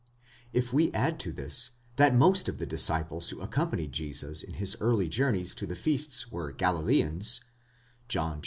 If 0.51 0.73
we 0.73 0.91
add 0.93 1.19
to 1.19 1.31
this, 1.31 1.69
that 1.97 2.15
most 2.15 2.49
of 2.49 2.57
the 2.57 2.65
disciples 2.65 3.29
who 3.29 3.39
accompanied 3.39 3.91
Jesus 3.91 4.41
in 4.41 4.55
his 4.55 4.75
early 4.79 5.07
journeys 5.07 5.53
to 5.53 5.67
the 5.67 5.75
feasts 5.75 6.31
were 6.31 6.51
Galileans 6.51 7.41
(John 8.07 8.33
iv. 8.39 8.39